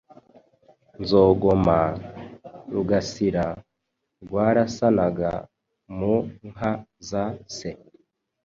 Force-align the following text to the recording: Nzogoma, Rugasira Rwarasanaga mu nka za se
Nzogoma, 1.01 1.79
Rugasira 2.73 3.45
Rwarasanaga 4.23 5.31
mu 5.97 6.15
nka 6.49 6.71
za 7.09 7.25
se 7.55 7.69